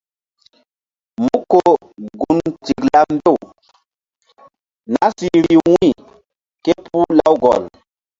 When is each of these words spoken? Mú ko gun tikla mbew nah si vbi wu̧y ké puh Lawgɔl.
Mú 1.23 1.35
ko 1.51 1.59
gun 2.19 2.39
tikla 2.65 2.99
mbew 3.13 3.37
nah 4.93 5.09
si 5.17 5.25
vbi 5.39 5.55
wu̧y 5.65 5.89
ké 6.63 6.71
puh 6.89 7.09
Lawgɔl. 7.17 7.61